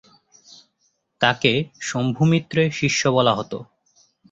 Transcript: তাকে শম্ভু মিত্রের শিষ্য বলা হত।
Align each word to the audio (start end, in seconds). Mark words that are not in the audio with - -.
তাকে 1.21 1.51
শম্ভু 1.81 2.23
মিত্রের 2.25 2.69
শিষ্য 2.71 3.01
বলা 3.09 3.33
হত। 3.35 3.51